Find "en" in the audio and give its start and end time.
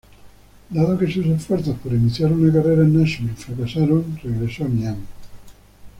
2.81-2.97